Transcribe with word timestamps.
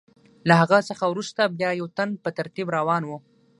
له 0.47 0.53
هغه 0.61 0.79
څخه 0.89 1.03
وروسته 1.07 1.41
بیا 1.57 1.71
یو 1.79 1.87
تن 1.97 2.09
په 2.23 2.29
ترتیب 2.37 2.67
روان 2.77 3.01
و. 3.05 3.11